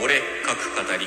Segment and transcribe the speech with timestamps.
[0.00, 1.06] 俺各語り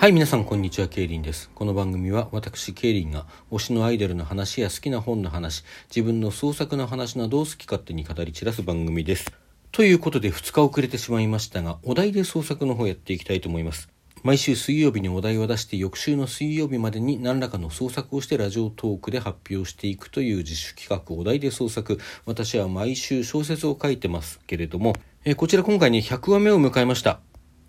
[0.00, 1.48] はい、皆さん、こんにちは、ケイリンです。
[1.54, 5.62] この番組は、私、ケイリンが、推しのアイドルの話や好きな本の話、
[5.94, 9.32] 自分の創作の話などを好き勝手に語り散らす番組です。
[9.70, 13.88] ということで、2日遅れてしまいましたが、お題で創作の方やっていきたいと思います。
[14.24, 22.00] 毎週水曜日にお題を出して、翌週の水曜日までに何らかの創作をしてラジオトークで発表していくという自主企画、お題で創作。
[22.26, 27.20] 私は毎週小説を書いてますけれども、えこちら今回ね、100話目を迎えました。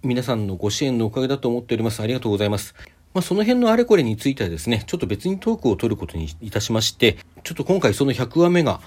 [0.03, 2.01] 皆さんのご支援のおかげだと思っております。
[2.01, 2.73] ありがとうございます。
[3.13, 8.79] まあ、その辺のあれこれについてはですね、ちょっと別にトークを取ることにいたしまして、ちょっと今回その100話目が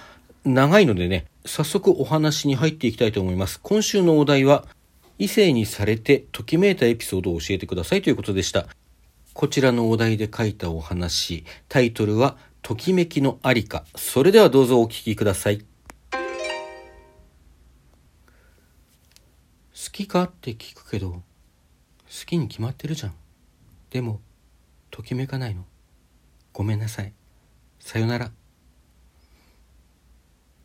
[0.47, 3.61] 長いのでね、早速お話に入っていきたいと思います。
[3.63, 4.65] 今週のお題は、
[5.19, 8.67] 異性にされてときめいたエピソードを教えてくださいということでした。
[9.35, 13.85] こちらのお題で書いたお話、タイトルは、ときめきのありか。
[13.95, 15.67] それではどうぞお聞きください。
[19.95, 21.23] きかって聞くけど好
[22.27, 23.15] きに決まってるじゃん。
[23.91, 24.21] でも
[24.91, 25.65] ときめかないの。
[26.53, 27.13] ごめんなさい。
[27.79, 28.33] さよなら。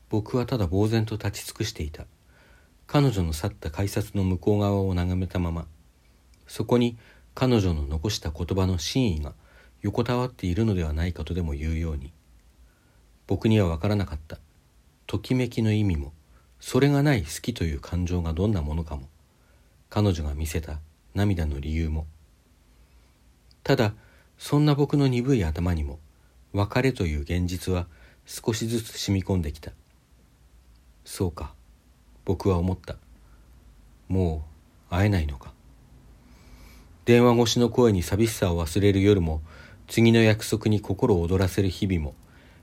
[0.09, 2.07] 僕はただ呆然と立ち尽くしていた。
[2.87, 5.67] 彼女の去った改札の向こう側を眺めたまま
[6.47, 6.97] そこに
[7.35, 9.35] 彼女の残した言葉の真意が
[9.83, 12.11] 横たわっているのではないかとでも言うように
[13.27, 14.39] 僕には分からなかった。
[15.05, 16.13] ときめきの意味も
[16.59, 19.07] それがない好きという感情がどんなものかも
[19.89, 20.79] 彼女が見せた
[21.15, 22.05] 涙の理由も。
[23.63, 23.93] ただ
[24.37, 25.99] そんな僕の鈍い頭にも
[26.53, 27.87] 別れという現実は
[28.25, 29.71] 少しずつ染み込んできた。
[31.03, 31.53] そうか
[32.25, 32.95] 僕は思った。
[34.07, 34.45] も
[34.89, 35.53] う会えないのか。
[37.05, 39.41] 電話越しの声に寂しさを忘れる夜も
[39.87, 42.13] 次の約束に心を躍らせる日々も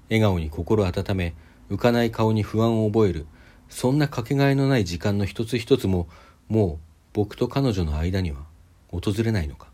[0.09, 1.35] 笑顔に心温め
[1.69, 3.27] 浮かない顔に不安を覚える
[3.69, 6.07] そんなかけがえのない時間の一つ一つも
[6.49, 6.86] もう
[7.17, 8.45] 僕と彼女の間には
[8.89, 9.69] 訪れないのか。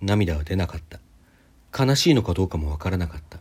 [0.00, 1.00] 涙は出なかった。
[1.84, 3.40] 悲しいのかどうかもわからなかった。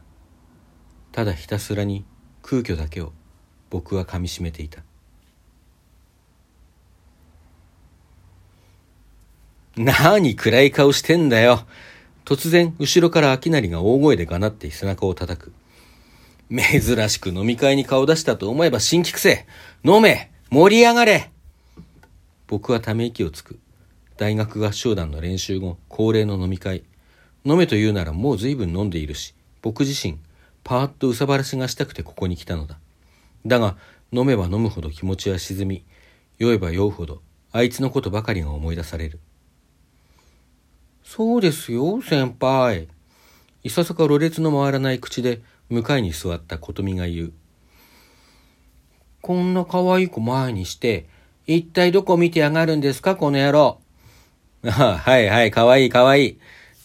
[1.13, 2.03] ただひたすらに
[2.41, 3.13] 空虚だけを
[3.69, 4.83] 僕は噛みしめていた。
[9.77, 11.65] なに暗い顔してんだよ。
[12.25, 15.53] 突然後ろから秋成が大声でがなって背中を叩く。
[16.49, 19.47] 珍しく飲み会に顔出したと思えば新規癖
[19.85, 20.33] 飲め。
[20.49, 21.32] 盛り上がれ。
[22.53, 23.57] 僕はため息をつく。
[24.15, 26.83] 大学合唱団の練習後、恒例の飲み会。
[27.45, 29.33] 飲めと言うならもう随分飲んでいるし、
[29.63, 30.19] 僕自身、
[30.63, 32.77] パーッと憂さ晴らしがしたくてここに来たのだ。
[33.43, 33.75] だが、
[34.11, 35.83] 飲めば飲むほど気持ちは沈み、
[36.37, 39.19] 酔えば酔うほど、あいつのことばかりが思い出される。
[41.03, 42.87] そうですよ、先輩。
[43.63, 47.33] いささかろれつの回らない口で、向かいに座った琴美が言う。
[49.21, 51.07] こんな可愛い子前にして、
[51.45, 53.79] 一体どこ見てやがるんですか、この野郎。
[54.65, 56.39] ああ、はいはい、可愛い可愛いい。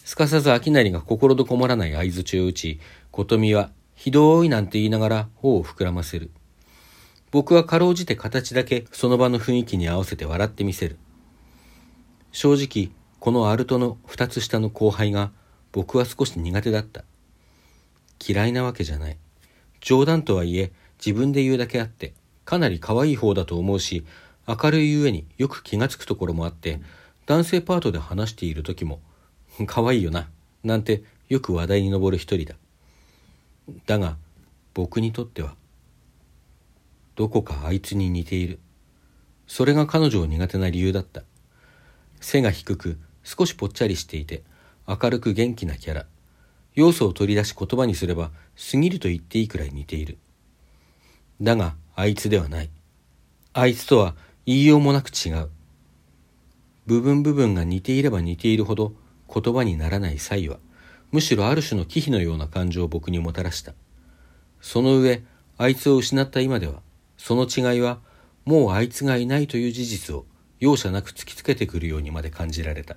[0.04, 2.80] すかさず秋成が心とこもらない合図中を打ち、
[3.12, 6.30] 琴美は、ひどいなんて言いながら頬を膨らませる。
[7.30, 10.96] 僕はかろうじて形だけその場の雰囲気に合わせて笑ってみせる。
[12.32, 12.90] 正直、
[13.20, 15.30] このアルトの二つ下の後輩が
[15.70, 17.04] 僕は少し苦手だった。
[18.26, 19.19] 嫌いなわけじゃない。
[19.80, 22.12] 冗談とはいえ自分で言うだけあって、
[22.44, 24.04] かなり可愛い方だと思うし、
[24.48, 26.81] 明るいゆえによく気がつくところもあって、
[27.26, 29.03] 男性パートで話している時も、
[29.66, 30.31] 可愛いよな、
[30.64, 32.54] なんてよく話題に上る一人だ。
[33.84, 34.16] だが、
[34.72, 35.54] 僕にとっては、
[37.14, 38.58] どこかあいつに似ている。
[39.47, 41.25] それが彼女を苦手な理由だった。
[42.19, 44.44] 背が低く、少しぽっちゃりしていて、
[44.87, 46.06] 明るく元気なキャラ。
[46.75, 48.31] 要素を取り出し言葉にすれば、
[48.72, 50.16] 過ぎると言っていいくらい似ている。
[51.42, 52.70] だが、あいつではない。
[53.53, 54.14] あいつとは
[54.48, 55.50] 言いようもなく違う。
[56.86, 58.94] 部分部分が似ていれば似ているほど
[59.28, 60.56] 言葉にならない際は、
[61.12, 63.75] むしろある種の忌避のような感情を僕にもたらした。
[64.62, 65.22] その上、
[65.58, 66.81] あいつを失った今では、
[67.19, 67.99] その違いは、
[68.46, 70.25] もうあいつがいないという事実を
[70.61, 72.96] 容赦なく突きつけてくるようにまで感じられた。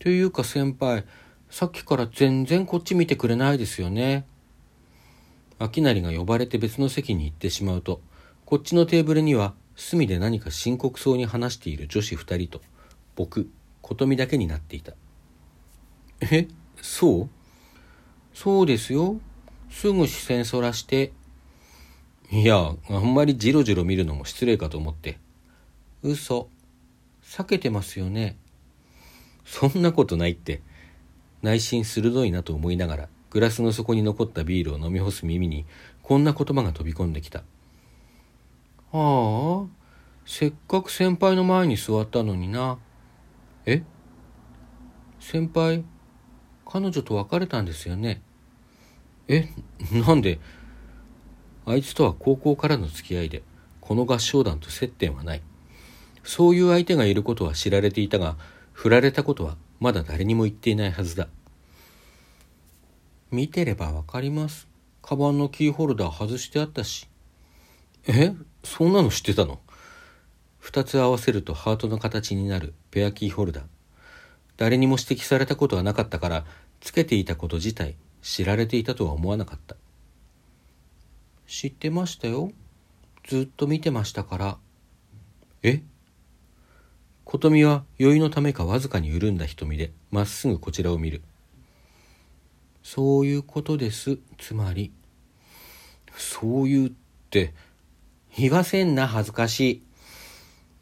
[0.00, 1.04] というか先輩、
[1.48, 4.26] さっきから全然こっち見てくれないですよね。
[5.60, 8.00] 秋成が呼ばれて別の席に行ってしまうと、
[8.54, 12.60] こっちのテーブルには隅で何か深刻そうに話している女子二人と、
[13.16, 13.50] 僕、
[13.82, 14.92] 琴美だけになっていた。
[16.20, 16.46] え、
[16.80, 17.28] そう？
[18.32, 19.18] そうですよ。
[19.70, 21.12] すぐ視線そらして。
[22.30, 25.18] いや、あんまりジロジロ見るのも失礼かと思って。
[26.04, 26.48] 嘘。
[27.24, 28.36] 避けてますよね。
[29.44, 30.62] そんなことないって。
[31.42, 35.66] 内心鋭いなと思いながら、グラスの底に残ったビールを飲み干す耳に、
[36.04, 37.42] こんな言葉が飛び込んできた。
[38.96, 39.66] ああ、
[40.24, 42.78] せっかく先輩の前に座ったのにな。
[43.66, 43.82] え？
[45.18, 45.84] 先輩、
[46.64, 48.22] 彼女と別れたんですよね？
[49.26, 49.48] え、
[50.06, 50.38] なんで？
[51.66, 53.42] あいつとは高校からの付き合いで、
[53.80, 55.42] この合唱団と接点はない。
[56.22, 58.36] そういう相手がいることは知られていたが、
[58.72, 61.26] 振られたことはまだ誰にも言っていないはずだ。
[63.32, 64.68] 見てればわかります。
[65.02, 67.08] カバンのキーホルダー外してあったし。
[68.06, 68.34] え？
[68.62, 69.60] そんなの知ってたの？
[70.58, 73.64] 二つ合わせるとハートの形になるペアキーホルダー。
[74.56, 76.44] 誰にも指摘されたことはなかったから、
[76.80, 79.76] つけていたこと自体知られていたとは思わなかった。
[81.46, 82.52] 知ってましたよ。
[83.26, 84.58] ずっと見てましたから。
[85.62, 85.82] え？
[87.24, 91.22] 琴美は酔いのためかわずかに潤んだ瞳でまっすぐこちらを見る。
[92.82, 94.18] そういうことです。
[94.38, 94.92] つまり。
[96.16, 96.92] そういうっ
[97.30, 97.54] て、
[98.36, 99.82] 言わせんな恥ずかしい。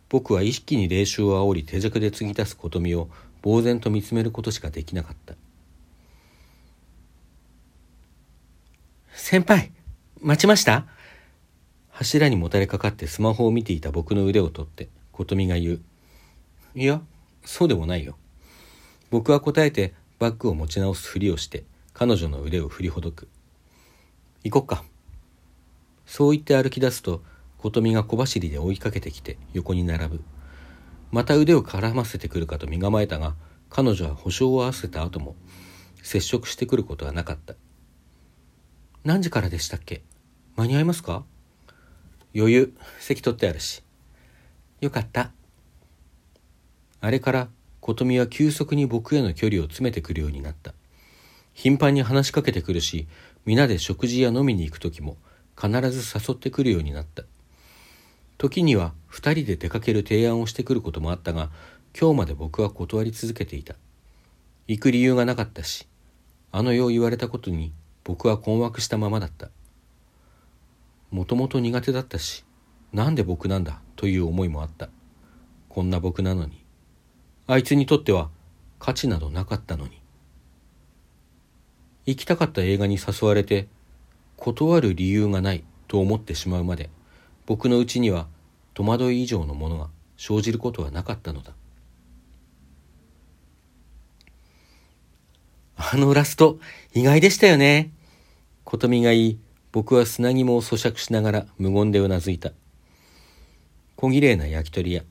[0.08, 3.08] 僕は意識に霊臭を煽り手弱で継ぎ足す琴美を
[3.42, 5.34] 呆然と見つめることしかできなかった。
[9.14, 9.72] 先輩、
[10.20, 10.86] 待ちました？
[11.90, 15.80] 柱にもたれかかってスマホを見ていた僕の腕を取って琴美が言う。
[16.74, 17.02] いや、
[17.44, 18.16] そうでもないよ。
[19.10, 23.28] 僕は答えてバッグを持ち直すふりをして彼女の腕を振りほどく。
[24.42, 24.84] 行こっか。
[26.06, 27.22] そう言って歩き出すと
[27.62, 30.24] 琴美が小走りで追いかけてきて横に並ぶ。
[31.12, 33.36] また腕を絡ませてくるかと身構えたが、
[33.70, 35.36] 彼女は保証を合わせた後も
[36.02, 37.54] 接触してくることはなかった。
[39.04, 40.02] 何時からでしたっけ？
[40.56, 41.24] 間に合いますか？
[42.34, 43.84] 余裕、席取ってあるし。
[44.80, 45.30] よかった。
[47.00, 47.48] あれから
[47.80, 50.74] 琴美は急速に僕への距離を詰めてくるようになった。
[51.54, 53.06] 頻繁に話しかけてくるし、
[53.44, 55.16] 皆で食事や飲みに行く時も
[55.60, 57.22] 必ず誘ってくるようになった。
[58.38, 61.50] 時には二人で出かける提案をしてくることもあったが
[61.98, 63.76] 今日まで僕は断り続けていた。
[64.66, 65.86] 行く理由がなかったし
[66.50, 67.72] あの世を言われたことに
[68.04, 69.50] 僕は困惑したままだった。
[71.10, 72.44] もともと苦手だったし
[72.92, 73.80] なんで僕なんだ？
[73.96, 74.88] という思いもあった。
[75.68, 76.64] こんな僕なのに。
[77.46, 78.30] あいつにとっては
[78.78, 80.00] 価値などなかったのに。
[82.06, 83.68] 行きたかった映画に誘われて
[84.36, 86.90] 断る理由がないと思ってしまうまで
[87.46, 88.26] 僕のうちには
[88.74, 91.52] 戸惑い以上のものが生じることはなかったのだ。
[95.76, 96.58] あのラスト
[96.94, 97.90] 意外でしたよね。
[98.64, 99.38] 琴美が言い
[99.72, 102.52] 僕は砂肝を咀嚼しながら無言でうなずいた。
[103.96, 105.02] 小綺麗な焼き鳥屋。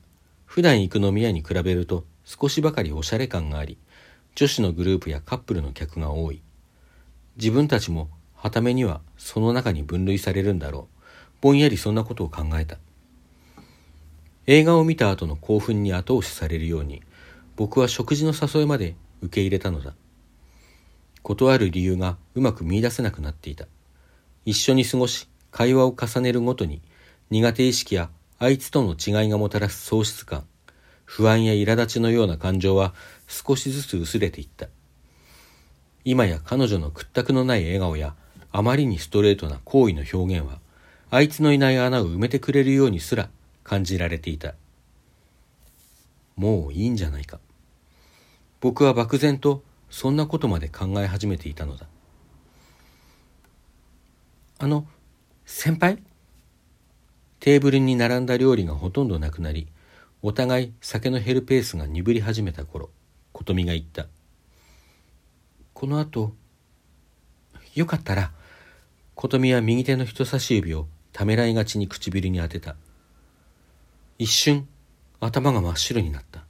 [0.46, 3.78] 普段行く飲み屋に比べると少しばかりおしゃれ感があり
[4.34, 6.42] 女子のグループやカップルの客が多い。
[7.36, 10.91] 自分たちもはためにはその中に分類されるんだろう。
[11.42, 12.78] ぼんやりそんなことを考えた。
[14.46, 17.02] 映画を見た後の興奮に後押しされるように、
[17.56, 19.92] 僕は食事の誘いまで受け入れたのだ。
[21.24, 23.66] 断る理由がうまく見出せなくなっていた。
[24.44, 26.80] 一緒に過ごし、会話を重ねるごとに、
[27.30, 30.46] 苦手意識やあいつとの違いがもたらす喪失感、
[31.04, 32.94] 不安や苛立ちのような感情は
[33.26, 34.68] 少しずつ薄れていった。
[36.04, 38.14] 今や彼女の屈託のない笑顔や
[38.52, 40.61] あまりにストレートな行為の表現は
[41.14, 43.28] あいつのいない穴を埋めてくれるようにすら
[43.64, 44.54] 感じられていた。
[46.36, 47.38] もういいんじゃないか。
[48.62, 51.86] 僕は漠然とそんなことまで考え始めていたのだ。
[54.58, 54.86] あの、
[55.44, 56.02] 先輩？
[57.40, 59.68] テーブルに並んだ料理がほとんどなくなり、
[60.22, 62.88] お互い酒の減るペースが鈍り始めた頃、
[63.32, 64.06] 琴美が言った。
[65.74, 66.32] この後、
[67.74, 68.32] よかったら、
[69.14, 72.76] 琴美は右手の人差し指をためらいがちに唇に当てた。
[74.18, 74.66] 一瞬、
[75.20, 76.44] 頭が真っ白になった。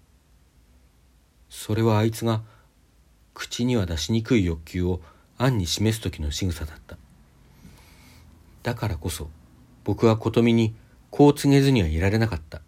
[1.49, 2.43] それはあいつが、
[3.35, 5.01] 口には出しにくい欲求を
[5.39, 6.97] 暗に示す時の仕草だった。
[8.63, 9.29] だからこそ、
[9.85, 10.75] 僕は琴美に
[11.11, 12.63] こう告げずにはいられなかった。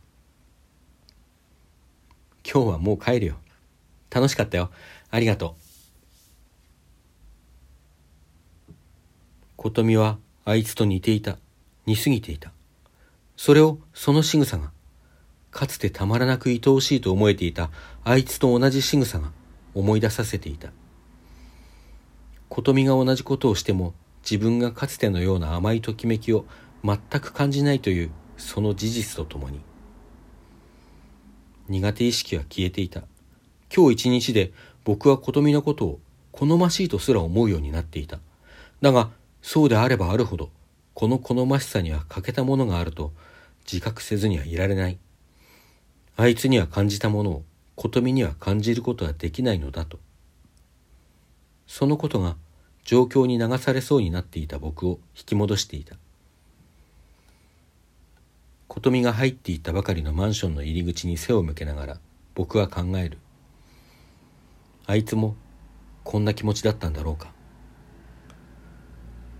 [2.45, 3.37] 今日はもう帰るよ。
[4.11, 4.71] 楽しかったよ。
[5.11, 5.57] ありがと
[8.69, 8.73] う。
[9.57, 11.39] 琴美はあいつと似ていた。
[11.87, 12.53] 似すぎていた。
[13.37, 14.71] それをその仕草が、
[15.51, 17.71] かつてたまらなく愛おしいと思えていた
[18.03, 19.31] あいつと同じ仕草が
[19.73, 20.71] 思い出させていた。
[22.49, 26.47] 琴美が同じことをしても自分がかつてのような甘いときめきを
[26.85, 29.61] 全く感じないというその事実とともに
[31.69, 33.03] 苦手意識は消えていた
[33.75, 34.53] 今日一日で
[34.85, 36.01] 僕は琴美のことを
[36.31, 38.21] 好ましいとすら思うようになっていた
[38.81, 39.11] だが
[39.43, 40.51] そうであればあるほど
[40.95, 43.13] この好ましさには欠けたものがあると
[43.71, 44.99] 自覚せずにはいられない
[46.17, 49.99] あいつには感じたものを琴美には感じることはできないのだと。
[51.67, 52.37] そのことが
[52.85, 55.97] 状況に流されそうになっていた僕を引き戻していた。
[58.69, 62.01] 琴美が入っていったばかりのマンションの入り口に背を向けながら
[62.35, 63.19] 僕は考える。
[64.87, 65.35] あいつも
[66.05, 67.33] こんな気持ちだったんだろうか。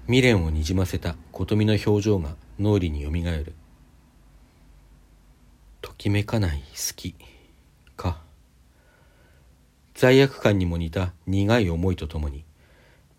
[0.07, 3.55] 未練をにじませた琴美の表情が脳裏によみがえる。
[5.83, 7.17] ときめかない好き
[7.97, 8.21] か。
[9.95, 12.45] 罪悪感にも似た苦い思いとともに、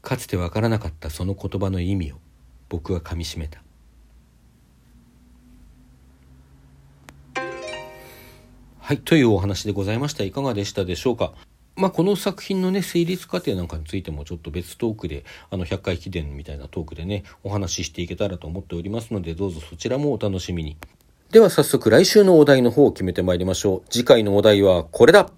[0.02, 2.16] かつてわからなかったその言葉の意味を
[2.70, 3.62] 僕はかみしめた。
[8.80, 10.24] はい、というお話でございました。
[10.24, 11.34] いかがでしたでしょうか？
[11.75, 20.77] まあ、この作品のね、成立過程なんかについてもちょっと別トークで、あの、100回記念みたいなトークでね、お話ししていけたらと思っておりますので、どうぞそちらもお楽しみに。
[21.32, 23.89] では早速来週のお題の方を決めてまいりましょう。
[23.89, 25.29] 次回のお題はこれだ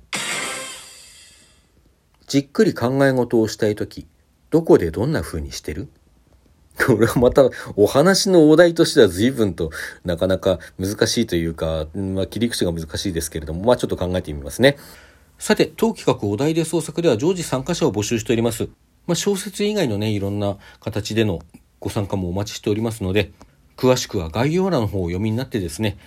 [2.27, 4.05] じっくり考え事をしたいとき、
[4.51, 5.87] どこでどんな風にしてる？
[6.85, 9.71] これはまたお話のお題としては随分と
[10.05, 14.77] なかなか難しいというか、まあ、切り口が難しいですけれども、まあちょっと考えてみますね。
[15.39, 18.69] さて、当企画お題で創作では常時参加者を募集しております。
[19.05, 21.39] まあ、小説以外のね、いろんな形での
[21.79, 23.31] ご参加もお待ちしておりますので、
[23.77, 25.97] 詳しくは概要欄の方を読みになってですね、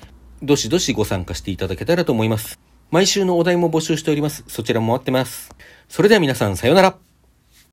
[0.43, 2.59] どしどしご参加していただけたらと思います。
[2.91, 4.45] 毎週のお題も募集しております。
[4.49, 5.55] そちらも待ってます。
[5.89, 7.10] それでは皆さんさようなら。